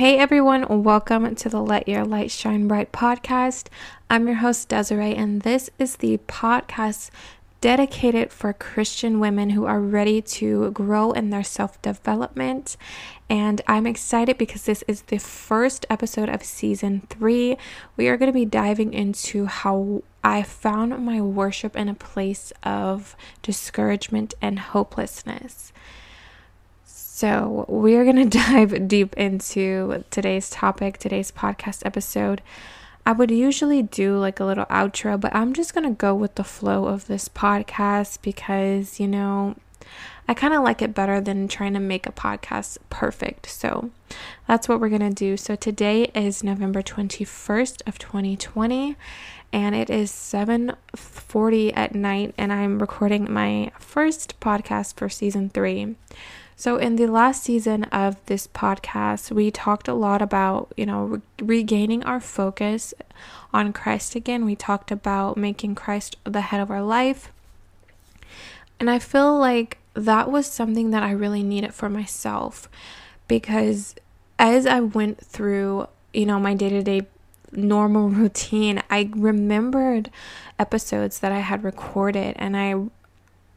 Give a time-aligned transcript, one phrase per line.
[0.00, 3.66] Hey everyone, welcome to the Let Your Light Shine Bright podcast.
[4.08, 7.10] I'm your host, Desiree, and this is the podcast
[7.60, 12.78] dedicated for Christian women who are ready to grow in their self development.
[13.28, 17.58] And I'm excited because this is the first episode of season three.
[17.98, 22.54] We are going to be diving into how I found my worship in a place
[22.62, 25.74] of discouragement and hopelessness.
[27.20, 32.40] So, we're going to dive deep into today's topic, today's podcast episode.
[33.04, 36.36] I would usually do like a little outro, but I'm just going to go with
[36.36, 39.54] the flow of this podcast because, you know,
[40.28, 43.50] I kind of like it better than trying to make a podcast perfect.
[43.50, 43.90] So,
[44.48, 45.36] that's what we're going to do.
[45.36, 48.96] So, today is November 21st of 2020
[49.52, 55.96] and it is 7:40 at night and I'm recording my first podcast for season 3.
[56.60, 61.04] So, in the last season of this podcast, we talked a lot about, you know,
[61.04, 62.92] re- regaining our focus
[63.50, 64.44] on Christ again.
[64.44, 67.32] We talked about making Christ the head of our life.
[68.78, 72.68] And I feel like that was something that I really needed for myself
[73.26, 73.94] because
[74.38, 77.06] as I went through, you know, my day to day
[77.52, 80.10] normal routine, I remembered
[80.58, 82.74] episodes that I had recorded and I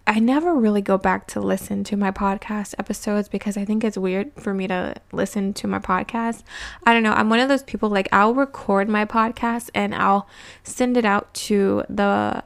[0.06, 3.98] I never really go back to listen to my podcast episodes because I think it's
[3.98, 6.44] weird for me to listen to my podcast.
[6.86, 7.14] I don't know.
[7.14, 10.28] I'm one of those people like I'll record my podcast and I'll
[10.64, 12.44] send it out to the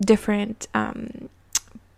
[0.00, 1.28] different um,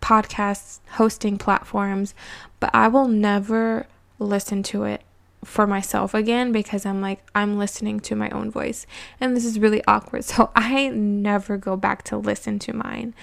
[0.01, 2.13] podcast hosting platforms,
[2.59, 3.87] but I will never
[4.19, 5.01] listen to it
[5.45, 8.85] for myself again because I'm like, I'm listening to my own voice.
[9.21, 10.25] And this is really awkward.
[10.31, 13.13] So I never go back to listen to mine.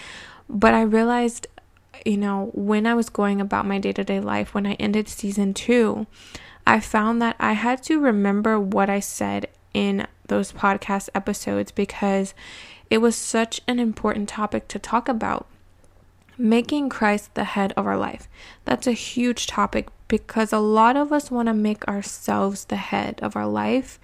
[0.48, 1.46] But I realized
[2.04, 5.08] you know, when I was going about my day to day life, when I ended
[5.08, 6.06] season two,
[6.66, 12.34] I found that I had to remember what I said in those podcast episodes because
[12.90, 15.46] it was such an important topic to talk about.
[16.36, 18.28] Making Christ the head of our life.
[18.64, 23.18] That's a huge topic because a lot of us want to make ourselves the head
[23.22, 23.98] of our life.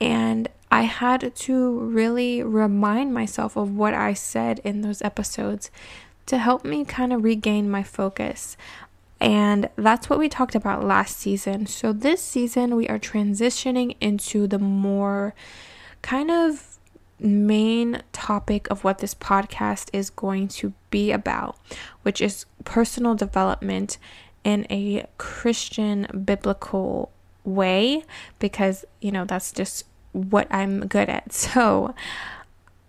[0.00, 5.70] And I had to really remind myself of what I said in those episodes
[6.26, 8.56] to help me kind of regain my focus.
[9.20, 11.66] And that's what we talked about last season.
[11.66, 15.34] So, this season, we are transitioning into the more
[16.00, 16.78] kind of
[17.18, 21.58] main topic of what this podcast is going to be about,
[22.02, 23.98] which is personal development
[24.42, 27.12] in a Christian biblical
[27.44, 28.04] way,
[28.38, 31.32] because, you know, that's just what I'm good at.
[31.32, 31.94] So,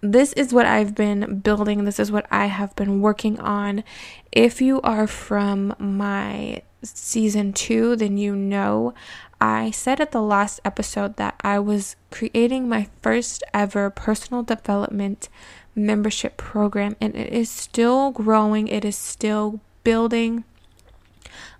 [0.01, 1.85] this is what I've been building.
[1.85, 3.83] This is what I have been working on.
[4.31, 8.93] If you are from my season two, then you know
[9.39, 15.29] I said at the last episode that I was creating my first ever personal development
[15.75, 20.43] membership program, and it is still growing, it is still building.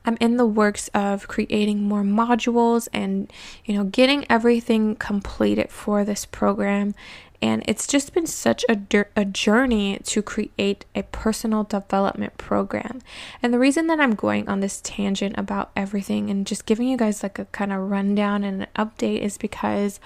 [0.03, 3.31] I'm in the works of creating more modules and
[3.65, 6.95] you know getting everything completed for this program
[7.41, 8.77] and it's just been such a,
[9.15, 13.01] a journey to create a personal development program.
[13.41, 16.97] And the reason that I'm going on this tangent about everything and just giving you
[16.97, 19.99] guys like a kind of rundown and an update is because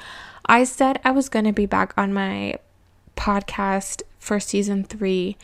[0.46, 2.56] I said I was going to be back on my
[3.18, 5.38] podcast for season three.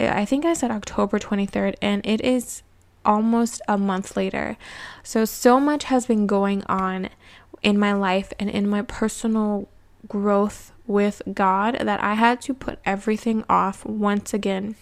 [0.00, 2.62] Eh, I think I said October 23rd, and it is
[3.04, 4.56] almost a month later.
[5.02, 7.10] So, so much has been going on
[7.62, 9.68] in my life and in my personal
[10.06, 14.76] growth with God that I had to put everything off once again.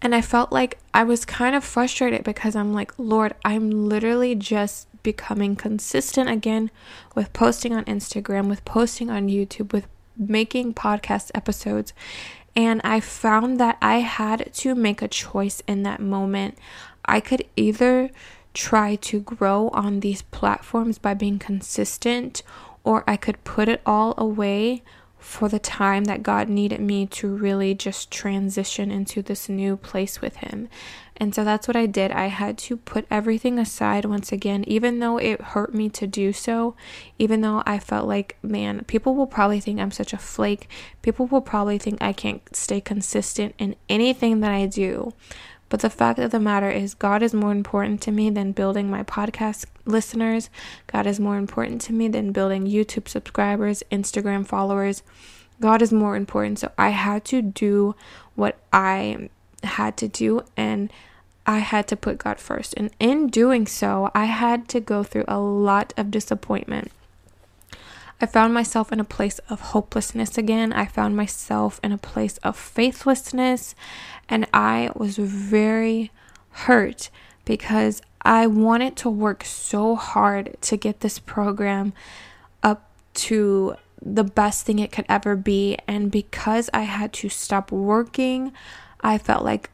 [0.00, 4.34] And I felt like I was kind of frustrated because I'm like, Lord, I'm literally
[4.34, 6.70] just becoming consistent again
[7.14, 11.92] with posting on Instagram, with posting on YouTube, with making podcast episodes.
[12.54, 16.58] And I found that I had to make a choice in that moment.
[17.04, 18.10] I could either
[18.54, 22.42] try to grow on these platforms by being consistent
[22.88, 24.82] or I could put it all away
[25.18, 30.22] for the time that God needed me to really just transition into this new place
[30.22, 30.70] with Him.
[31.18, 32.12] And so that's what I did.
[32.12, 36.32] I had to put everything aside once again, even though it hurt me to do
[36.32, 36.76] so,
[37.18, 40.66] even though I felt like, man, people will probably think I'm such a flake.
[41.02, 45.12] People will probably think I can't stay consistent in anything that I do.
[45.68, 48.90] But the fact of the matter is, God is more important to me than building
[48.90, 50.50] my podcast listeners.
[50.86, 55.02] God is more important to me than building YouTube subscribers, Instagram followers.
[55.60, 56.58] God is more important.
[56.60, 57.96] So I had to do
[58.36, 59.28] what I
[59.64, 60.42] had to do.
[60.56, 60.92] And
[61.48, 62.74] I had to put God first.
[62.76, 66.92] And in doing so, I had to go through a lot of disappointment.
[68.20, 70.72] I found myself in a place of hopelessness again.
[70.72, 73.74] I found myself in a place of faithlessness.
[74.28, 76.10] And I was very
[76.66, 77.10] hurt
[77.44, 81.92] because I wanted to work so hard to get this program
[82.62, 85.76] up to the best thing it could ever be.
[85.86, 88.52] And because I had to stop working,
[89.00, 89.70] I felt like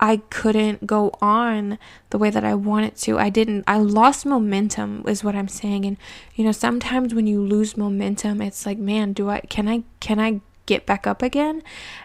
[0.00, 1.78] I couldn't go on
[2.10, 3.18] the way that I wanted to.
[3.18, 5.84] I didn't, I lost momentum, is what I'm saying.
[5.84, 5.96] And,
[6.34, 10.18] you know, sometimes when you lose momentum, it's like, man, do I, can I, can
[10.18, 11.62] I get back up again?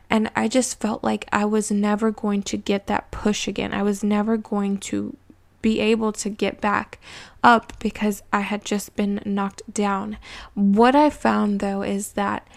[0.09, 3.73] And I just felt like I was never going to get that push again.
[3.73, 5.15] I was never going to
[5.61, 6.99] be able to get back
[7.43, 10.17] up because I had just been knocked down.
[10.53, 12.47] What I found though is that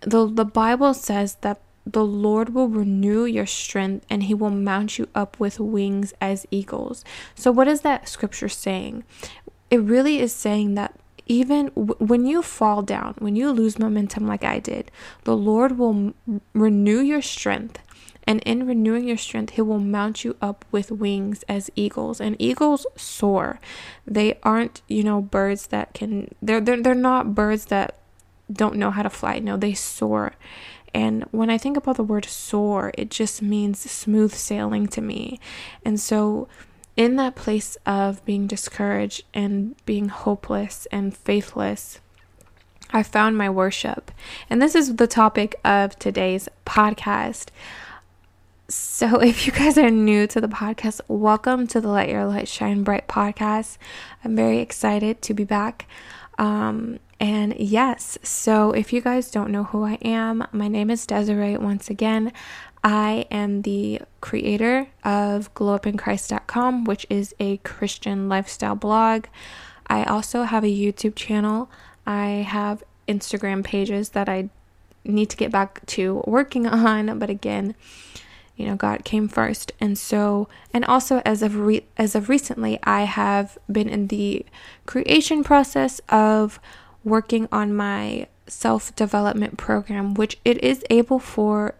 [0.00, 4.98] the the Bible says that the Lord will renew your strength and he will mount
[4.98, 7.04] you up with wings as eagles.
[7.34, 9.04] So, what is that scripture saying?
[9.70, 10.94] It really is saying that
[11.32, 14.90] even w- when you fall down, when you lose momentum like I did,
[15.24, 17.78] the Lord will m- renew your strength.
[18.24, 22.20] And in renewing your strength, He will mount you up with wings as eagles.
[22.20, 23.58] And eagles soar.
[24.06, 26.32] They aren't, you know, birds that can.
[26.40, 27.98] They're they're they're not birds that
[28.52, 29.38] don't know how to fly.
[29.38, 30.34] No, they soar.
[30.94, 35.40] And when I think about the word soar, it just means smooth sailing to me.
[35.84, 36.48] And so,
[37.02, 41.98] in that place of being discouraged and being hopeless and faithless,
[42.90, 44.12] I found my worship.
[44.48, 47.48] And this is the topic of today's podcast.
[48.68, 52.46] So, if you guys are new to the podcast, welcome to the Let Your Light
[52.46, 53.78] Shine Bright podcast.
[54.24, 55.88] I'm very excited to be back.
[56.38, 61.04] Um, and yes, so if you guys don't know who I am, my name is
[61.04, 62.32] Desiree once again.
[62.84, 69.26] I am the creator of glowupinchrist.com, which is a Christian lifestyle blog.
[69.86, 71.70] I also have a YouTube channel.
[72.06, 74.48] I have Instagram pages that I
[75.04, 77.74] need to get back to working on, but again,
[78.56, 79.72] you know, God came first.
[79.80, 84.44] And so, and also as of re- as of recently, I have been in the
[84.86, 86.60] creation process of
[87.04, 91.74] working on my self development program, which it is able for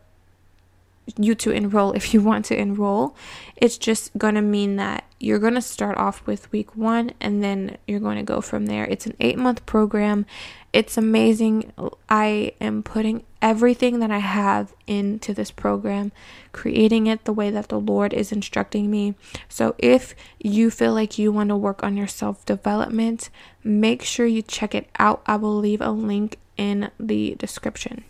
[1.18, 3.16] you to enroll if you want to enroll.
[3.56, 7.42] It's just going to mean that you're going to start off with week one and
[7.42, 8.84] then you're going to go from there.
[8.84, 10.26] It's an eight month program.
[10.72, 11.72] It's amazing.
[12.08, 16.12] I am putting everything that I have into this program,
[16.52, 19.14] creating it the way that the Lord is instructing me.
[19.48, 23.28] So if you feel like you want to work on your self development,
[23.62, 25.22] make sure you check it out.
[25.26, 28.04] I will leave a link in the description.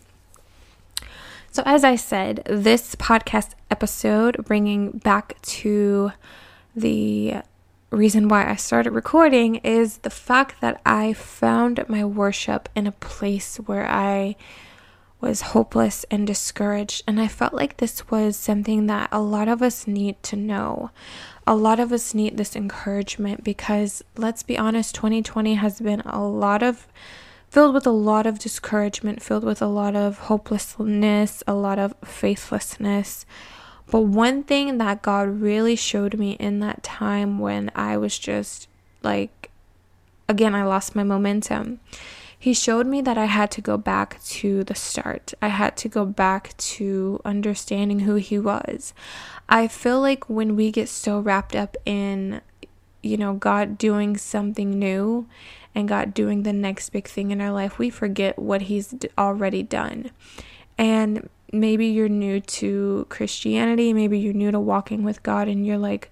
[1.53, 6.11] So, as I said, this podcast episode, bringing back to
[6.75, 7.35] the
[7.91, 12.91] reason why I started recording, is the fact that I found my worship in a
[12.91, 14.35] place where I
[15.21, 17.03] was hopeless and discouraged.
[17.05, 20.89] And I felt like this was something that a lot of us need to know.
[21.45, 26.23] A lot of us need this encouragement because, let's be honest, 2020 has been a
[26.23, 26.87] lot of
[27.53, 31.93] filled with a lot of discouragement, filled with a lot of hopelessness, a lot of
[32.03, 33.27] faithlessness.
[33.91, 38.67] But one thing that God really showed me in that time when I was just
[39.03, 39.51] like,
[40.27, 41.79] again, I lost my momentum.
[42.39, 45.35] He showed me that I had to go back to the start.
[45.39, 48.95] I had to go back to understanding who He was.
[49.47, 52.41] I feel like when we get so wrapped up in,
[53.03, 55.27] you know, God doing something new
[55.75, 59.63] and God doing the next big thing in our life, we forget what He's already
[59.63, 60.11] done.
[60.77, 65.77] And maybe you're new to Christianity, maybe you're new to walking with God, and you're
[65.77, 66.11] like,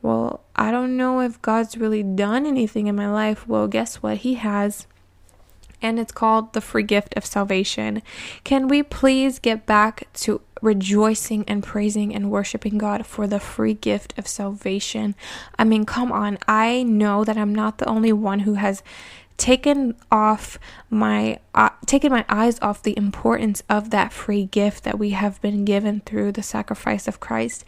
[0.00, 3.48] well, I don't know if God's really done anything in my life.
[3.48, 4.18] Well, guess what?
[4.18, 4.86] He has.
[5.80, 8.02] And it's called the free gift of salvation.
[8.42, 13.74] Can we please get back to rejoicing and praising and worshiping God for the free
[13.74, 15.14] gift of salvation.
[15.58, 16.38] I mean, come on.
[16.46, 18.82] I know that I'm not the only one who has
[19.38, 20.58] taken off
[20.90, 25.40] my uh, taken my eyes off the importance of that free gift that we have
[25.40, 27.64] been given through the sacrifice of Christ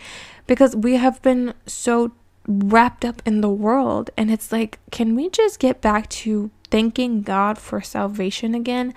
[0.48, 2.10] because we have been so
[2.46, 7.22] wrapped up in the world and it's like can we just get back to thanking
[7.22, 8.92] God for salvation again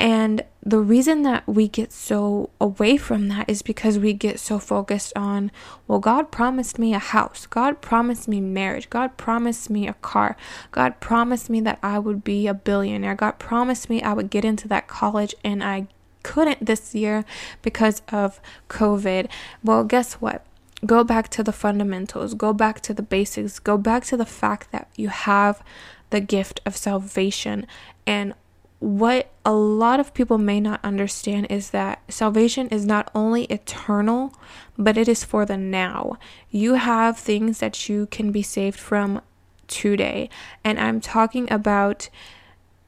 [0.00, 4.58] and the reason that we get so away from that is because we get so
[4.58, 5.50] focused on,
[5.86, 7.44] well, God promised me a house.
[7.44, 8.88] God promised me marriage.
[8.88, 10.38] God promised me a car.
[10.72, 13.14] God promised me that I would be a billionaire.
[13.14, 15.86] God promised me I would get into that college and I
[16.22, 17.26] couldn't this year
[17.60, 18.40] because of
[18.70, 19.28] COVID.
[19.62, 20.46] Well, guess what?
[20.86, 24.72] go back to the fundamentals, go back to the basics, go back to the fact
[24.72, 25.62] that you have
[26.08, 27.66] the gift of salvation.
[28.06, 28.32] And
[28.80, 34.34] what a lot of people may not understand is that salvation is not only eternal,
[34.78, 36.18] but it is for the now.
[36.50, 39.20] You have things that you can be saved from
[39.68, 40.30] today.
[40.64, 42.08] And I'm talking about,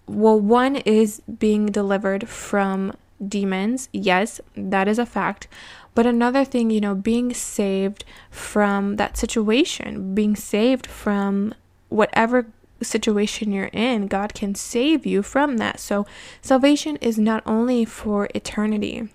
[0.07, 2.95] well, one is being delivered from
[3.27, 3.91] demons.
[3.93, 5.47] Yes, that is a fact.
[5.95, 11.55] But another thing, you know, being saved from that situation, being saved from
[11.91, 12.47] whatever
[12.85, 15.81] situation you're in, God can save you from that.
[15.81, 16.07] So,
[16.41, 19.09] salvation is not only for eternity,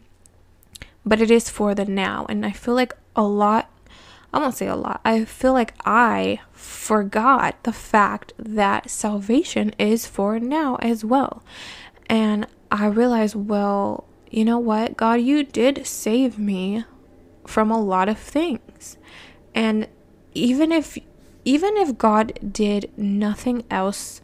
[1.06, 2.26] but it is for the now.
[2.30, 3.72] And I feel like a lot,
[4.34, 10.06] I won't say a lot, I feel like I forgot the fact that salvation is
[10.06, 11.44] for now as well.
[12.10, 14.98] And I realized, well, you know what?
[14.98, 16.84] God, you did save me
[17.46, 18.98] from a lot of things.
[19.56, 19.88] And
[20.34, 20.98] even if
[21.48, 24.20] even if God did nothing else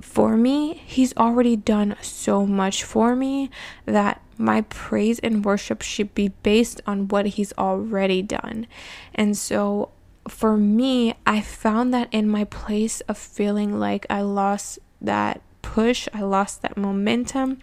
[0.00, 3.50] for me, he's already done so much for me
[3.86, 8.66] that my praise and worship should be based on what he's already done.
[9.14, 9.90] And so
[10.26, 16.08] for me, I found that in my place of feeling like I lost that push,
[16.12, 17.62] I lost that momentum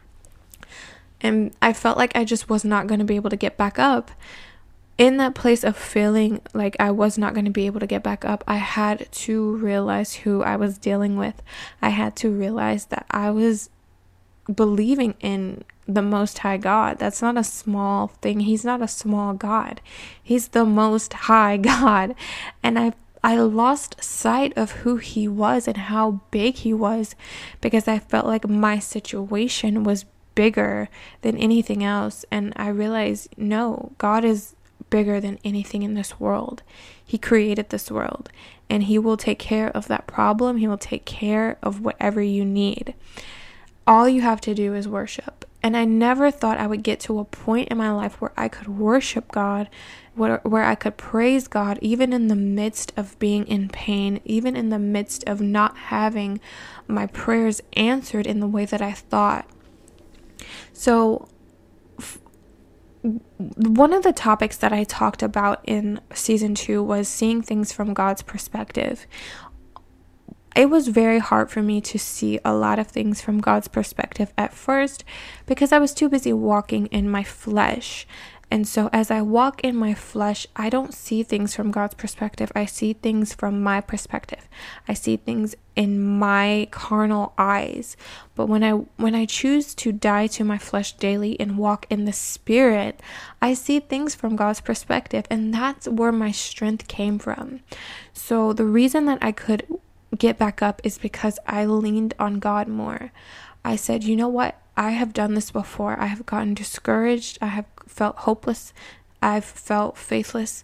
[1.19, 3.77] and I felt like I just was not going to be able to get back
[3.77, 4.11] up.
[4.97, 8.01] In that place of feeling like I was not going to be able to get
[8.01, 11.41] back up, I had to realize who I was dealing with.
[11.81, 13.69] I had to realize that I was
[14.53, 16.97] believing in the Most High God.
[16.97, 18.41] That's not a small thing.
[18.41, 19.81] He's not a small God.
[20.21, 22.15] He's the Most High God.
[22.63, 27.15] And I I lost sight of who he was and how big he was
[27.61, 30.87] because I felt like my situation was bigger
[31.23, 32.23] than anything else.
[32.31, 34.55] And I realized no, God is
[34.89, 36.63] bigger than anything in this world.
[37.03, 38.29] He created this world
[38.69, 40.57] and He will take care of that problem.
[40.57, 42.93] He will take care of whatever you need.
[43.85, 45.45] All you have to do is worship.
[45.63, 48.47] And I never thought I would get to a point in my life where I
[48.47, 49.69] could worship God,
[50.15, 54.55] where, where I could praise God, even in the midst of being in pain, even
[54.55, 56.39] in the midst of not having
[56.87, 59.49] my prayers answered in the way that I thought.
[60.73, 61.27] So,
[63.01, 67.93] one of the topics that I talked about in season two was seeing things from
[67.93, 69.05] God's perspective.
[70.55, 74.33] It was very hard for me to see a lot of things from God's perspective
[74.37, 75.03] at first
[75.45, 78.07] because I was too busy walking in my flesh
[78.49, 82.49] and so, as I walk in my flesh, I don't see things from God's perspective.
[82.55, 84.47] I see things from my perspective.
[84.87, 87.97] I see things in my carnal eyes.
[88.35, 92.05] But when I when I choose to die to my flesh daily and walk in
[92.05, 93.01] the spirit,
[93.41, 97.59] I see things from God's perspective, and that's where my strength came from.
[98.13, 99.67] So, the reason that I could
[100.17, 103.11] get back up is because I leaned on God more.
[103.65, 104.55] I said, "You know what?
[104.77, 105.99] I have done this before.
[105.99, 107.39] I have gotten discouraged.
[107.41, 108.73] I have felt hopeless.
[109.21, 110.63] I've felt faithless.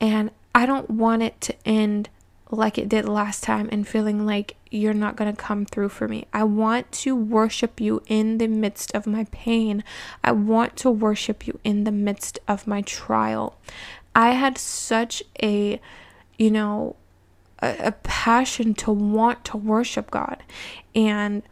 [0.00, 2.08] And I don't want it to end
[2.50, 6.06] like it did last time and feeling like you're not going to come through for
[6.08, 6.26] me.
[6.32, 9.82] I want to worship you in the midst of my pain.
[10.22, 13.56] I want to worship you in the midst of my trial.
[14.14, 15.80] I had such a,
[16.38, 16.96] you know,
[17.60, 20.42] a, a passion to want to worship God.
[20.94, 21.42] And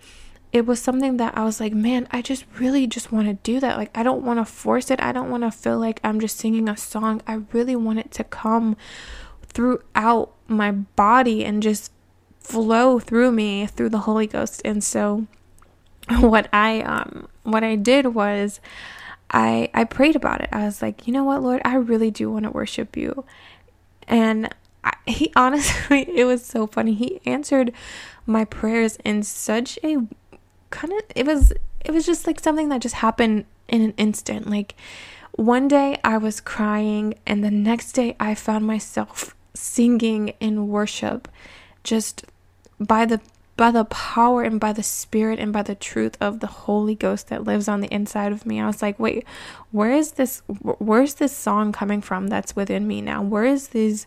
[0.53, 3.59] it was something that I was like, man, I just really just want to do
[3.61, 3.79] that.
[3.79, 5.01] Like, I don't want to force it.
[5.01, 7.23] I don't want to feel like I'm just singing a song.
[7.27, 8.77] I really want it to come
[9.47, 11.91] throughout my body and just
[12.39, 14.61] flow through me through the Holy Ghost.
[14.65, 15.27] And so
[16.21, 18.61] what I um what I did was
[19.31, 20.51] I I prayed about it.
[20.53, 21.63] I was like, "You know what, Lord?
[21.65, 23.25] I really do want to worship you."
[24.07, 24.55] And
[24.85, 26.95] I, he honestly, it was so funny.
[26.95, 27.73] He answered
[28.27, 30.07] my prayers in such a
[30.73, 31.53] kind of it was
[31.85, 34.51] it was just like something that just happened in an instant.
[34.51, 34.75] Like
[35.33, 41.29] one day I was crying and the next day I found myself singing in worship
[41.85, 42.25] just
[42.81, 43.21] by the
[43.57, 47.29] by the power and by the spirit and by the truth of the holy ghost
[47.29, 49.27] that lives on the inside of me i was like wait
[49.71, 50.43] where is this
[50.79, 54.07] where's this song coming from that's within me now where is these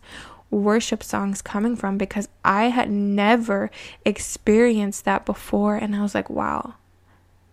[0.51, 3.71] worship songs coming from because I had never
[4.05, 5.75] experienced that before.
[5.75, 6.75] And I was like, wow,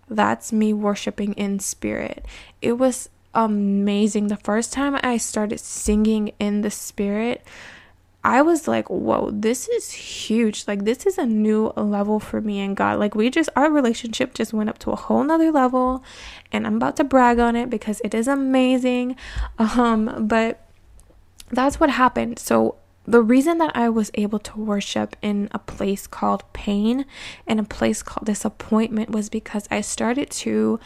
[0.09, 2.25] that's me worshiping in spirit.
[2.61, 4.29] It was amazing.
[4.29, 7.45] The first time I started singing in the spirit,
[8.25, 10.69] I was like, whoa, this is huge.
[10.69, 13.01] Like, this is a new level for me and God.
[13.01, 16.05] Like, we just, our relationship just went up to a whole nother level.
[16.53, 19.17] And I'm about to brag on it because it is amazing.
[19.59, 20.65] Um, but
[21.51, 22.39] that's what happened.
[22.39, 22.77] So
[23.13, 27.05] the reason that I was able to worship in a place called pain
[27.47, 30.81] and a place called disappointment was because I started to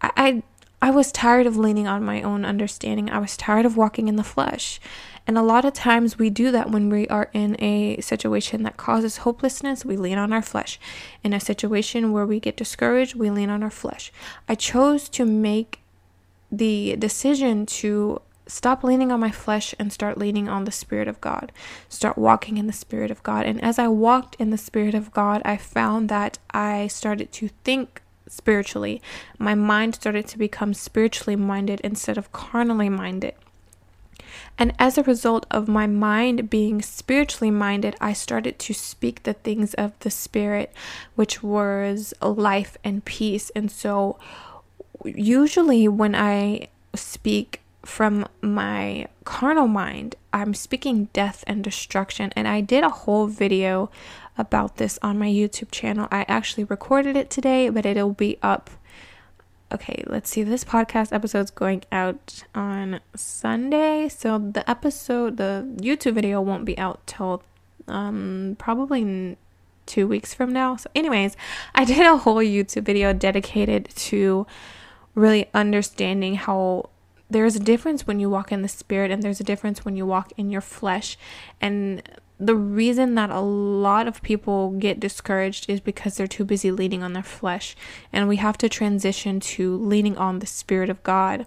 [0.00, 0.42] I, I
[0.80, 3.10] I was tired of leaning on my own understanding.
[3.10, 4.80] I was tired of walking in the flesh.
[5.26, 8.76] And a lot of times we do that when we are in a situation that
[8.76, 10.78] causes hopelessness, we lean on our flesh.
[11.24, 14.12] In a situation where we get discouraged, we lean on our flesh.
[14.48, 15.80] I chose to make
[16.52, 21.20] the decision to stop leaning on my flesh and start leaning on the Spirit of
[21.20, 21.52] God.
[21.88, 23.46] Start walking in the Spirit of God.
[23.46, 27.48] And as I walked in the Spirit of God, I found that I started to
[27.64, 29.02] think spiritually.
[29.38, 33.34] My mind started to become spiritually minded instead of carnally minded.
[34.58, 39.34] And as a result of my mind being spiritually minded, I started to speak the
[39.34, 40.72] things of the Spirit,
[41.14, 43.50] which was life and peace.
[43.50, 44.18] And so,
[45.04, 52.32] usually, when I speak from my carnal mind, I'm speaking death and destruction.
[52.36, 53.90] And I did a whole video
[54.36, 56.08] about this on my YouTube channel.
[56.10, 58.70] I actually recorded it today, but it'll be up.
[59.72, 60.42] Okay, let's see.
[60.42, 64.08] This podcast episode's going out on Sunday.
[64.08, 67.42] So the episode, the YouTube video won't be out till
[67.88, 69.36] um probably
[69.86, 70.76] two weeks from now.
[70.76, 71.36] So, anyways,
[71.74, 74.46] I did a whole YouTube video dedicated to
[75.14, 76.90] really understanding how
[77.28, 80.06] there's a difference when you walk in the spirit and there's a difference when you
[80.06, 81.18] walk in your flesh.
[81.60, 82.02] And
[82.38, 87.02] the reason that a lot of people get discouraged is because they're too busy leaning
[87.02, 87.74] on their flesh.
[88.12, 91.46] And we have to transition to leaning on the spirit of god.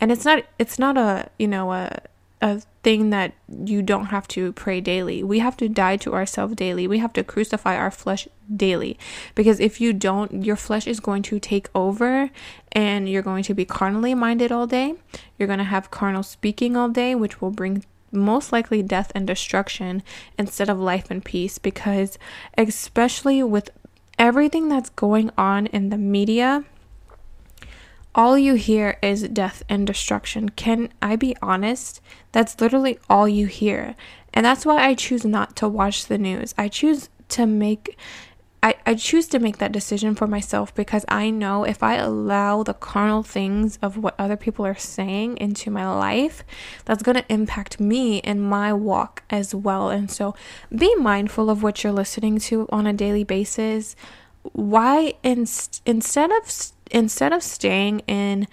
[0.00, 2.00] And it's not it's not a you know a
[2.46, 5.22] a thing that you don't have to pray daily.
[5.22, 6.86] We have to die to ourselves daily.
[6.86, 8.98] We have to crucify our flesh daily.
[9.34, 12.30] Because if you don't, your flesh is going to take over
[12.72, 14.94] and you're going to be carnally minded all day.
[15.36, 19.26] You're going to have carnal speaking all day, which will bring most likely death and
[19.26, 20.02] destruction
[20.38, 21.58] instead of life and peace.
[21.58, 22.18] Because,
[22.56, 23.70] especially with
[24.18, 26.64] everything that's going on in the media,
[28.16, 30.48] all you hear is death and destruction.
[30.48, 32.00] Can I be honest?
[32.32, 33.94] That's literally all you hear.
[34.32, 36.54] And that's why I choose not to watch the news.
[36.56, 37.96] I choose to make
[38.62, 42.64] I, I choose to make that decision for myself because I know if I allow
[42.64, 46.42] the carnal things of what other people are saying into my life,
[46.84, 49.90] that's going to impact me in my walk as well.
[49.90, 50.34] And so
[50.74, 53.94] be mindful of what you're listening to on a daily basis.
[54.52, 55.46] Why, in,
[55.84, 58.46] instead of instead of staying in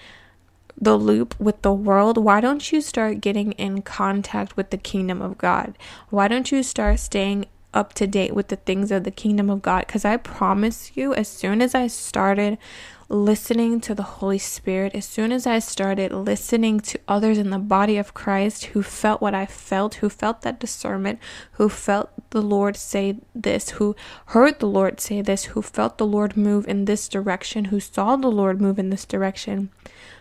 [0.80, 5.22] the loop with the world, why don't you start getting in contact with the kingdom
[5.22, 5.78] of God?
[6.10, 9.62] Why don't you start staying up to date with the things of the kingdom of
[9.62, 9.86] God?
[9.88, 12.58] Because I promise you, as soon as I started
[13.10, 17.60] listening to the Holy Spirit, as soon as I started listening to others in the
[17.60, 21.20] body of Christ who felt what I felt, who felt that discernment,
[21.54, 23.96] who felt the Lord say this, who
[24.28, 28.16] heard the Lord say this, who felt the Lord move in this direction, who saw
[28.16, 29.70] the Lord move in this direction,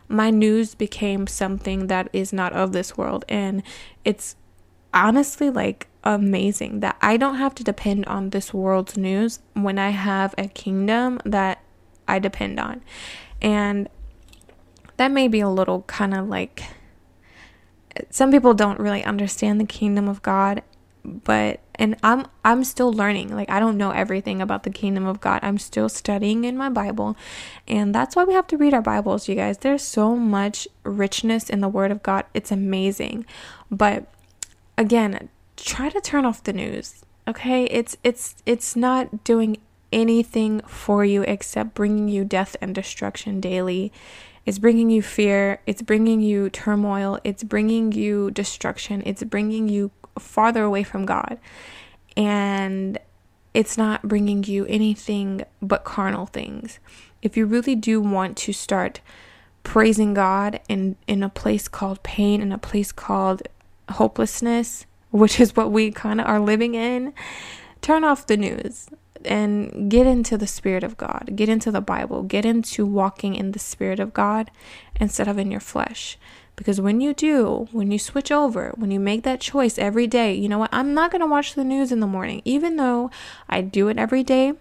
[0.08, 3.24] my news became something that is not of this world.
[3.28, 3.62] And
[4.04, 4.36] it's
[4.92, 9.90] honestly like amazing that I don't have to depend on this world's news when I
[9.90, 11.62] have a kingdom that
[12.06, 12.82] I depend on.
[13.40, 13.88] And
[14.98, 16.62] that may be a little kind of like
[18.10, 20.62] some people don't really understand the kingdom of God,
[21.04, 23.34] but and I'm I'm still learning.
[23.34, 25.40] Like I don't know everything about the kingdom of God.
[25.42, 27.16] I'm still studying in my Bible.
[27.66, 29.58] And that's why we have to read our Bibles, you guys.
[29.58, 32.24] There's so much richness in the word of God.
[32.34, 33.24] It's amazing.
[33.70, 34.06] But
[34.76, 37.04] again, try to turn off the news.
[37.26, 37.64] Okay?
[37.64, 39.58] It's it's it's not doing
[39.92, 43.92] anything for you except bringing you death and destruction daily.
[44.44, 49.92] It's bringing you fear, it's bringing you turmoil, it's bringing you destruction, it's bringing you
[50.18, 51.38] farther away from God.
[52.16, 52.98] And
[53.54, 56.78] it's not bringing you anything but carnal things.
[57.20, 59.00] If you really do want to start
[59.62, 63.42] praising God in in a place called pain, in a place called
[63.90, 67.12] hopelessness, which is what we kind of are living in,
[67.80, 68.88] turn off the news
[69.24, 73.52] and get into the Spirit of God, get into the Bible, get into walking in
[73.52, 74.50] the Spirit of God
[74.96, 76.18] instead of in your flesh.
[76.56, 80.34] Because when you do, when you switch over, when you make that choice every day,
[80.34, 80.70] you know what?
[80.72, 83.10] I'm not going to watch the news in the morning, even though
[83.48, 84.52] I do it every day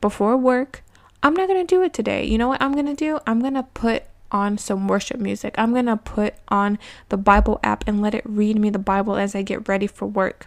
[0.00, 0.82] before work.
[1.22, 2.24] I'm not going to do it today.
[2.24, 3.18] You know what I'm going to do?
[3.26, 5.54] I'm going to put on some worship music.
[5.58, 9.16] I'm going to put on the Bible app and let it read me the Bible
[9.16, 10.46] as I get ready for work.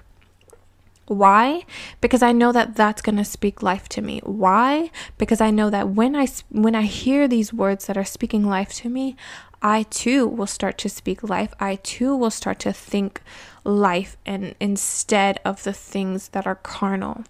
[1.05, 1.65] Why?
[1.99, 4.21] Because I know that that's going to speak life to me.
[4.23, 4.89] Why?
[5.17, 8.73] Because I know that when I when I hear these words that are speaking life
[8.75, 9.17] to me,
[9.63, 11.53] I too will start to speak life.
[11.57, 13.21] I too will start to think
[13.63, 17.23] life and instead of the things that are carnal.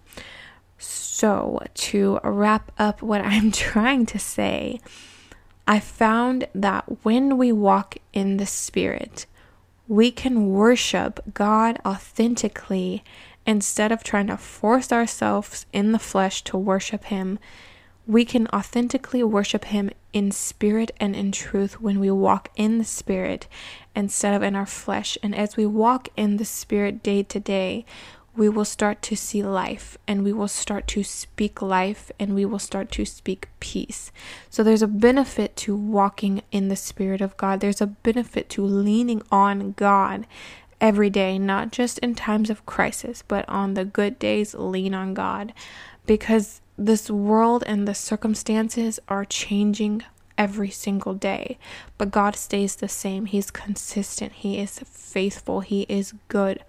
[0.76, 4.80] So, to wrap up what I'm trying to say,
[5.66, 9.26] I found that when we walk in the Spirit,
[9.86, 13.04] we can worship God authentically
[13.46, 17.38] instead of trying to force ourselves in the flesh to worship Him.
[18.06, 22.84] We can authentically worship Him in spirit and in truth when we walk in the
[22.84, 23.48] Spirit
[23.96, 25.18] instead of in our flesh.
[25.22, 27.84] And as we walk in the Spirit day to day,
[28.36, 32.44] we will start to see life and we will start to speak life and we
[32.44, 34.10] will start to speak peace.
[34.50, 37.60] So there's a benefit to walking in the Spirit of God.
[37.60, 40.26] There's a benefit to leaning on God
[40.80, 45.14] every day, not just in times of crisis, but on the good days, lean on
[45.14, 45.52] God
[46.06, 50.02] because this world and the circumstances are changing
[50.36, 51.58] every single day.
[51.98, 53.26] But God stays the same.
[53.26, 54.32] He's consistent.
[54.32, 55.60] He is faithful.
[55.60, 56.64] He is good.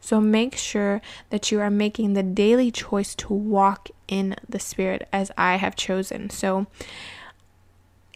[0.00, 5.08] So make sure that you are making the daily choice to walk in the Spirit
[5.12, 6.30] as I have chosen.
[6.30, 6.66] So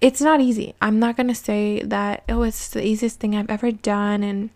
[0.00, 0.74] it's not easy.
[0.81, 4.22] I'm not going to say that, oh, it's the easiest thing I've ever done.
[4.22, 4.50] And,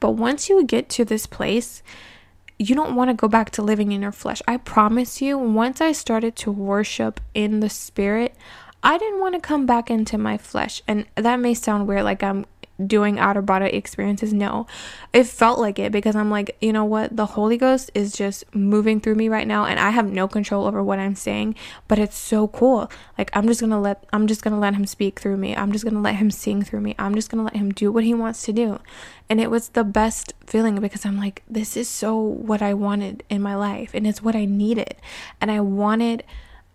[0.00, 1.82] but once you get to this place,
[2.58, 4.40] you don't want to go back to living in your flesh.
[4.48, 8.34] I promise you, once I started to worship in the Spirit,
[8.82, 10.82] I didn't want to come back into my flesh.
[10.86, 12.46] And that may sound weird, like I'm
[12.84, 14.32] doing outer body experiences.
[14.32, 14.66] No,
[15.12, 17.16] it felt like it because I'm like, you know what?
[17.16, 20.66] The Holy Ghost is just moving through me right now, and I have no control
[20.66, 21.54] over what I'm saying,
[21.88, 22.90] but it's so cool.
[23.16, 25.56] Like, I'm just gonna let, I'm just gonna let Him speak through me.
[25.56, 26.94] I'm just gonna let Him sing through me.
[26.98, 28.80] I'm just gonna let Him do what He wants to do.
[29.28, 33.24] And it was the best feeling because I'm like, this is so what I wanted
[33.30, 34.96] in my life, and it's what I needed.
[35.40, 36.24] And I wanted,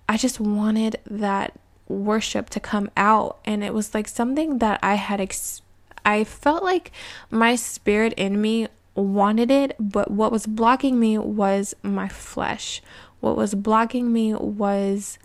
[0.10, 1.54] I just wanted that
[1.88, 5.62] worship to come out and it was like something that I had experienced
[6.06, 6.92] I felt like
[7.30, 12.82] my spirit in me wanted it, but what was blocking me was my flesh.
[13.20, 15.18] What was blocking me was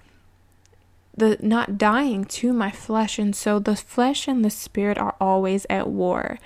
[1.16, 5.66] the not dying to my flesh and so the flesh and the spirit are always
[5.70, 6.38] at war.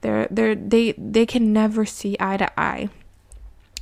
[0.00, 2.88] They're they're they they can never see eye to eye.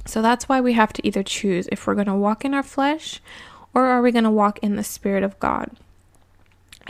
[0.04, 2.62] So that's why we have to either choose if we're going to walk in our
[2.64, 3.20] flesh
[3.72, 5.70] or are we going to walk in the spirit of god.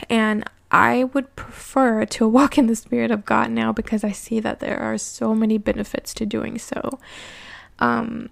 [0.09, 4.39] And I would prefer to walk in the Spirit of God now because I see
[4.41, 6.99] that there are so many benefits to doing so.
[7.79, 8.29] Um,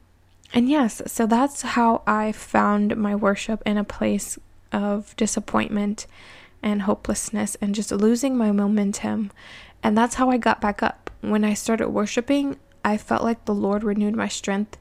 [0.54, 4.38] and yes, so that's how I found my worship in a place
[4.74, 6.08] of disappointment
[6.64, 9.32] and hopelessness and just losing my momentum.
[9.82, 11.10] And that's how I got back up.
[11.22, 14.78] When I started worshiping, I felt like the Lord renewed my strength.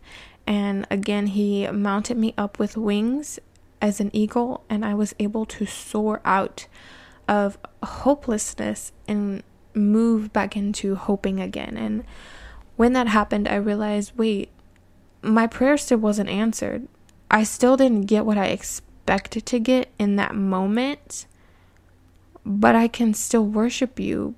[0.46, 3.38] And again, He mounted me up with wings
[3.80, 6.66] as an eagle, and I was able to soar out
[7.30, 11.76] of hopelessness and move back into hoping again.
[11.76, 12.04] And
[12.76, 14.50] when that happened, I realized wait,
[15.22, 16.88] my prayer still wasn't answered.
[17.30, 21.26] I still didn't get what I expected to get in that moment,
[22.44, 24.34] but I can still worship you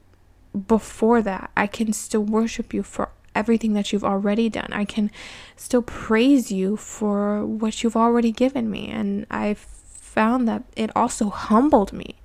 [0.69, 1.51] before that.
[1.57, 4.69] I can still worship you for everything that you've already done.
[4.71, 5.11] I can
[5.57, 8.89] still praise you for what you've already given me.
[8.89, 12.17] And I found that it also humbled me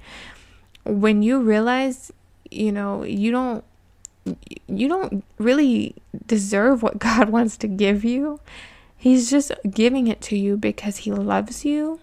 [0.88, 2.12] when you realize,
[2.50, 3.64] you know, you don't
[4.68, 5.96] you don't really
[6.26, 8.40] deserve what God wants to give you.
[8.98, 12.00] He's just giving it to you because he loves you.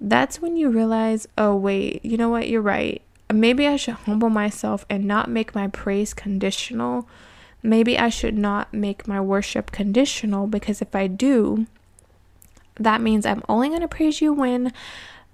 [0.00, 2.48] That's when you realize, oh wait, you know what?
[2.48, 3.02] You're right.
[3.32, 7.08] Maybe I should humble myself and not make my praise conditional.
[7.62, 11.66] Maybe I should not make my worship conditional because if I do,
[12.76, 14.72] that means I'm only going to praise you when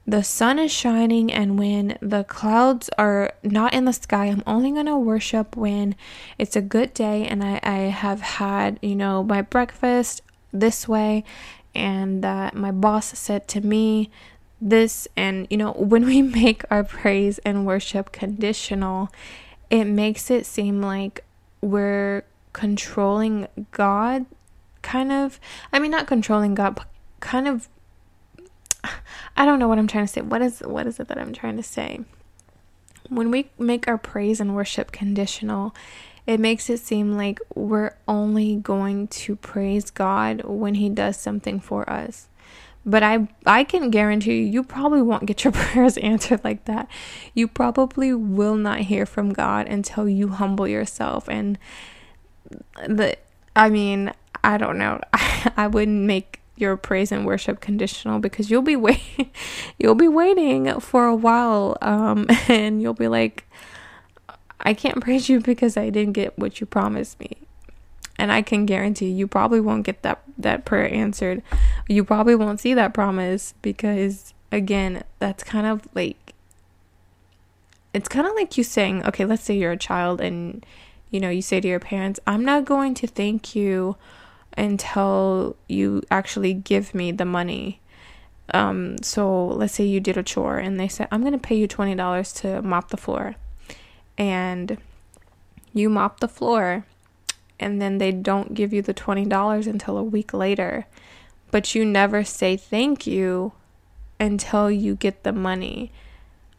[0.08, 4.70] the sun is shining and when the clouds are not in the sky, I'm only
[4.70, 5.94] going to worship when
[6.38, 11.24] it's a good day and I, I have had, you know, my breakfast this way
[11.74, 14.08] and that my boss said to me
[14.62, 15.08] this.
[15.14, 19.10] And, you know, when we make our praise and worship conditional,
[19.68, 21.22] it makes it seem like
[21.60, 24.24] we're controlling God,
[24.80, 25.38] kind of.
[25.70, 26.86] I mean, not controlling God, but
[27.20, 27.68] kind of
[29.36, 30.20] I don't know what I'm trying to say.
[30.20, 32.00] What is what is it that I'm trying to say?
[33.08, 35.74] When we make our praise and worship conditional,
[36.26, 41.58] it makes it seem like we're only going to praise God when he does something
[41.58, 42.28] for us.
[42.84, 46.88] But I I can guarantee you you probably won't get your prayers answered like that.
[47.34, 51.58] You probably will not hear from God until you humble yourself and
[52.86, 53.16] the
[53.56, 54.12] I mean,
[54.44, 55.00] I don't know.
[55.12, 59.00] I, I wouldn't make your praise and worship conditional because you'll be wait
[59.78, 63.48] you'll be waiting for a while um and you'll be like
[64.60, 67.36] I can't praise you because I didn't get what you promised me.
[68.18, 71.42] And I can guarantee you probably won't get that that prayer answered.
[71.88, 76.34] You probably won't see that promise because again, that's kind of like
[77.94, 80.66] it's kind of like you saying, okay, let's say you're a child and
[81.10, 83.96] you know, you say to your parents, I'm not going to thank you
[84.58, 87.80] until you actually give me the money.
[88.52, 91.56] Um, so let's say you did a chore and they said, I'm going to pay
[91.56, 93.36] you $20 to mop the floor.
[94.16, 94.78] And
[95.72, 96.84] you mop the floor
[97.60, 100.86] and then they don't give you the $20 until a week later.
[101.50, 103.52] But you never say thank you
[104.20, 105.92] until you get the money.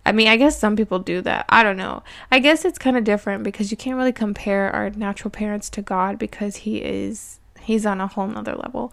[0.05, 1.45] I mean, I guess some people do that.
[1.49, 2.03] I don't know.
[2.31, 5.81] I guess it's kind of different because you can't really compare our natural parents to
[5.81, 7.38] God because He is,
[7.69, 8.91] He's on a whole nother level.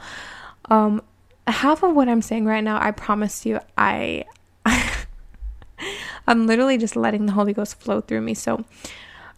[0.67, 1.01] Um,
[1.47, 4.27] half of what I'm saying right now, I promise you, I,
[6.27, 8.35] I'm literally just letting the Holy Ghost flow through me.
[8.35, 8.67] So,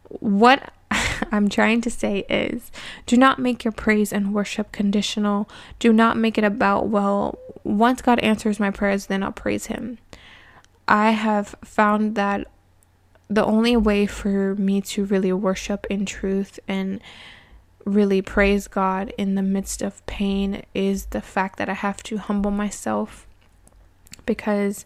[0.09, 0.73] what
[1.31, 2.73] I'm trying to say is
[3.07, 5.49] do not make your praise and worship conditional.
[5.79, 9.99] Do not make it about, well, once God answers my prayers, then I'll praise Him.
[10.89, 12.49] I have found that
[13.29, 17.01] the only way for me to really worship in truth and
[17.89, 22.19] really praise God in the midst of pain is the fact that I have to
[22.19, 23.27] humble myself
[24.27, 24.85] because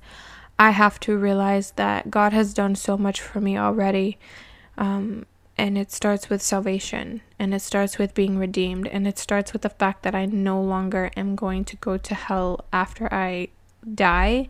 [0.58, 4.18] I have to realize that God has done so much for me already.
[4.78, 5.26] Um,
[5.58, 9.62] and it starts with salvation and it starts with being redeemed and it starts with
[9.62, 13.48] the fact that I no longer am going to go to hell after I
[13.94, 14.48] die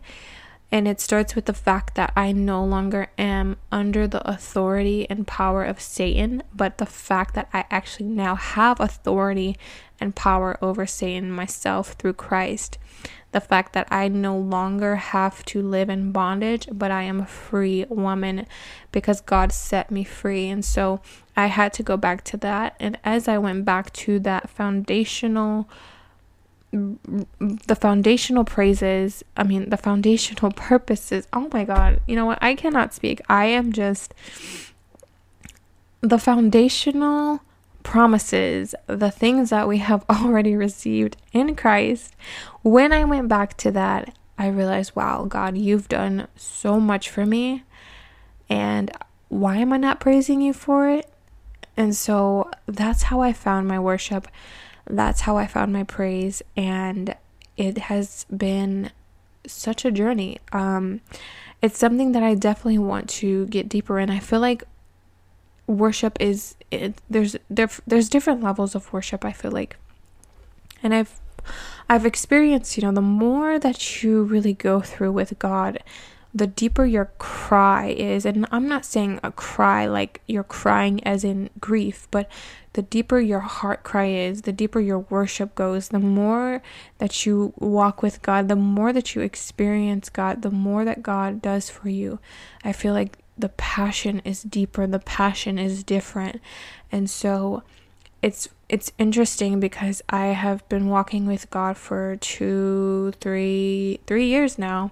[0.73, 5.27] and it starts with the fact that I no longer am under the authority and
[5.27, 9.55] power of Satan, but the fact that I actually now have authority
[9.99, 12.79] and power over Satan myself through Christ.
[13.33, 17.27] The fact that I no longer have to live in bondage, but I am a
[17.27, 18.47] free woman
[18.91, 20.49] because God set me free.
[20.49, 21.01] And so
[21.37, 22.75] I had to go back to that.
[22.79, 25.69] And as I went back to that foundational
[26.73, 31.27] the foundational praises, I mean, the foundational purposes.
[31.31, 32.01] Oh my God.
[32.07, 32.39] You know what?
[32.41, 33.21] I cannot speak.
[33.29, 34.13] I am just
[36.01, 37.41] the foundational
[37.83, 42.15] promises, the things that we have already received in Christ.
[42.63, 47.25] When I went back to that, I realized, wow, God, you've done so much for
[47.25, 47.63] me.
[48.49, 48.91] And
[49.29, 51.07] why am I not praising you for it?
[51.77, 54.27] And so that's how I found my worship
[54.85, 57.15] that's how I found my praise, and
[57.57, 58.91] it has been
[59.45, 60.39] such a journey.
[60.51, 61.01] Um,
[61.61, 64.09] it's something that I definitely want to get deeper in.
[64.09, 64.63] I feel like
[65.67, 69.23] worship is it, there's there, there's different levels of worship.
[69.23, 69.77] I feel like,
[70.81, 71.19] and I've
[71.89, 75.79] I've experienced, you know, the more that you really go through with God,
[76.33, 78.25] the deeper your cry is.
[78.25, 82.29] And I'm not saying a cry like you're crying as in grief, but
[82.73, 86.63] the deeper your heart cry is, the deeper your worship goes, the more
[86.97, 91.41] that you walk with God, the more that you experience God, the more that God
[91.41, 92.19] does for you.
[92.63, 96.41] I feel like the passion is deeper, the passion is different.
[96.91, 97.61] And so
[98.23, 104.57] it's it's interesting because I have been walking with God for two, three, three years
[104.57, 104.91] now.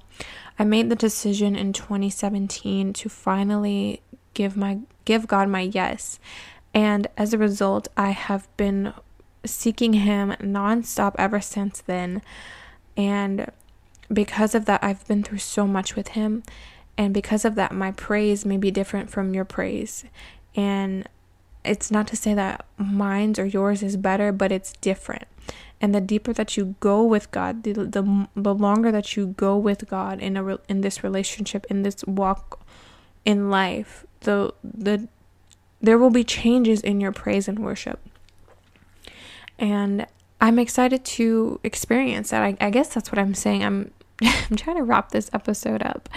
[0.62, 4.04] I made the decision in 2017 to finally
[4.36, 6.19] give my give God my yes.
[6.71, 8.93] And as a result, I have been
[9.43, 12.21] seeking him nonstop ever since then.
[12.95, 13.52] And
[14.13, 16.43] because of that, I've been through so much with him.
[16.95, 20.04] And because of that, my praise may be different from your praise.
[20.56, 21.10] And
[21.65, 25.26] it's not to say that mine's or yours is better, but it's different.
[25.81, 29.57] And the deeper that you go with God, the the, the longer that you go
[29.57, 32.63] with God in a in this relationship, in this walk
[33.25, 35.07] in life, the the
[35.81, 37.99] there will be changes in your praise and worship.
[39.57, 40.05] And
[40.39, 42.43] I'm excited to experience that.
[42.43, 43.63] I, I guess that's what I'm saying.
[43.63, 43.91] I'm
[44.21, 46.09] I'm trying to wrap this episode up.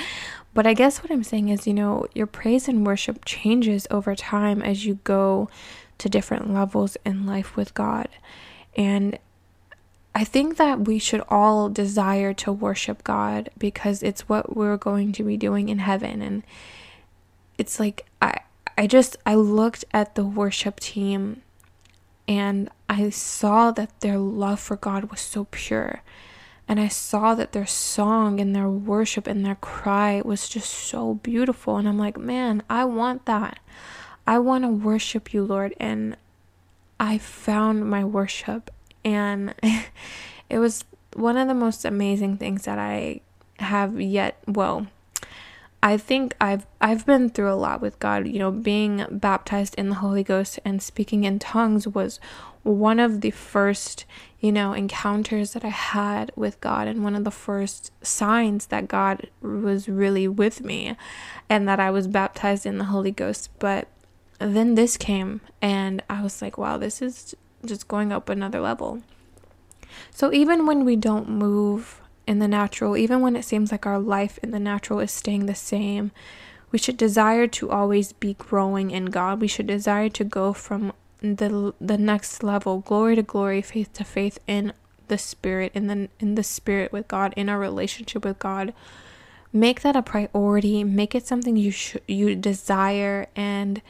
[0.53, 4.15] But I guess what I'm saying is, you know, your praise and worship changes over
[4.15, 5.49] time as you go
[5.99, 8.09] to different levels in life with God.
[8.77, 9.19] And
[10.15, 15.13] I think that we should all desire to worship God because it's what we're going
[15.13, 16.43] to be doing in heaven and
[17.59, 18.41] it's like I
[18.77, 21.43] I just I looked at the worship team
[22.27, 26.03] and I saw that their love for God was so pure.
[26.67, 31.15] And I saw that their song and their worship and their cry was just so
[31.15, 31.77] beautiful.
[31.77, 33.59] And I'm like, man, I want that.
[34.27, 35.75] I want to worship you, Lord.
[35.79, 36.17] And
[36.99, 38.71] I found my worship.
[39.05, 39.55] And
[40.51, 43.21] it was one of the most amazing things that I
[43.59, 44.87] have yet, well,
[45.83, 48.27] I think I've I've been through a lot with God.
[48.27, 52.19] You know, being baptized in the Holy Ghost and speaking in tongues was
[52.63, 54.07] one of the first,
[54.41, 58.89] you know, encounters that I had with God and one of the first signs that
[58.89, 60.97] God was really with me
[61.51, 63.51] and that I was baptized in the Holy Ghost.
[63.59, 63.87] But
[64.39, 69.03] then this came and I was like, wow, this is just going up another level.
[70.11, 73.99] So even when we don't move in the natural, even when it seems like our
[73.99, 76.11] life in the natural is staying the same,
[76.71, 79.41] we should desire to always be growing in God.
[79.41, 84.05] We should desire to go from the the next level, glory to glory, faith to
[84.05, 84.73] faith in
[85.09, 88.75] the spirit, in the in the spirit with God, in our relationship with God.
[89.53, 90.83] Make that a priority.
[90.83, 93.81] Make it something you should you desire and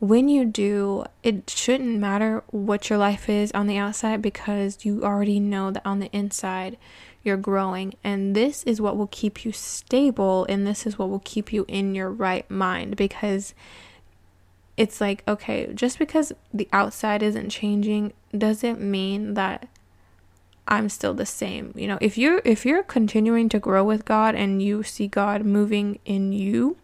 [0.00, 5.04] when you do, it shouldn't matter what your life is on the outside because you
[5.04, 6.78] already know that on the inside
[7.22, 7.92] you're growing.
[8.02, 11.66] And this is what will keep you stable and this is what will keep you
[11.68, 13.54] in your right mind because
[14.78, 19.68] it's like, okay, just because the outside isn't changing doesn't mean that
[20.66, 21.74] I'm still the same.
[21.76, 25.44] You know, if you're if you're continuing to grow with God and you see God
[25.44, 26.78] moving in you,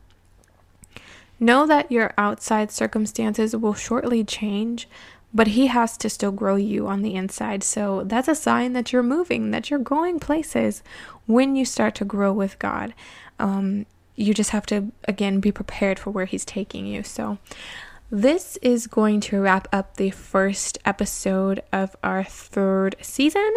[1.38, 4.88] Know that your outside circumstances will shortly change,
[5.35, 7.62] but He has to still grow you on the inside.
[7.62, 10.83] So that's a sign that you're moving, that you're going places
[11.27, 12.94] when you start to grow with God.
[13.38, 17.03] Um, you just have to, again, be prepared for where He's taking you.
[17.03, 17.37] So
[18.11, 23.57] this is going to wrap up the first episode of our third season.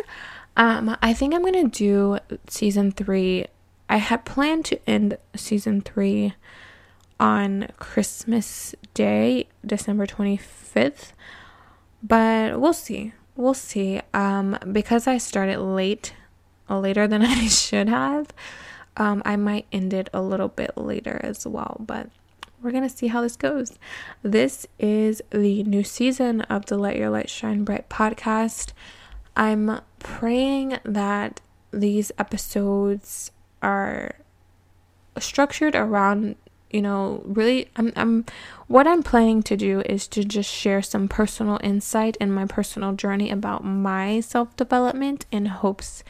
[0.57, 3.45] Um, I think I'm going to do season three.
[3.87, 6.33] I had planned to end season three
[7.19, 11.11] on Christmas Day, December 25th.
[12.01, 13.13] But we'll see.
[13.35, 14.01] We'll see.
[14.13, 16.13] Um, because I started late,
[16.69, 18.27] later than I should have,
[18.97, 21.77] um, I might end it a little bit later as well.
[21.79, 22.09] But
[22.61, 23.77] we're going to see how this goes.
[24.21, 28.73] This is the new season of the Let Your Light Shine Bright podcast.
[29.35, 31.39] I'm praying that
[31.71, 34.15] these episodes are
[35.17, 36.35] structured around
[36.69, 38.25] you know, really I'm I'm
[38.67, 42.93] what I'm planning to do is to just share some personal insight and my personal
[42.93, 46.03] journey about my self-development in hopes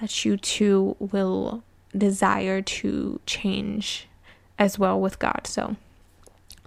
[0.00, 1.62] that you too will
[1.96, 4.08] desire to change
[4.58, 5.46] as well with God.
[5.46, 5.76] So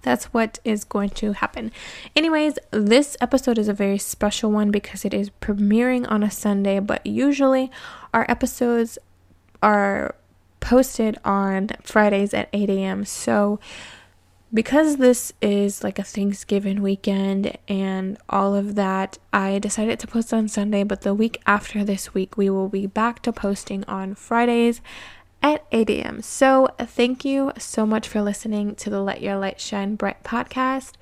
[0.02, 1.72] that's what is going to happen.
[2.16, 6.78] Anyways, this episode is a very special one because it is premiering on a Sunday,
[6.78, 7.70] but usually
[8.14, 8.98] our episodes
[9.62, 10.14] are
[10.60, 13.04] posted on Fridays at 8 a.m.
[13.04, 13.58] So,
[14.52, 20.34] because this is like a Thanksgiving weekend and all of that, I decided to post
[20.34, 24.14] on Sunday, but the week after this week, we will be back to posting on
[24.14, 24.80] Fridays
[25.42, 26.22] at 8 a.m.
[26.22, 30.94] So, thank you so much for listening to the Let Your Light Shine Bright podcast.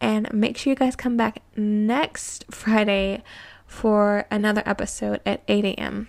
[0.00, 3.22] And make sure you guys come back next Friday
[3.66, 6.08] for another episode at 8 a.m.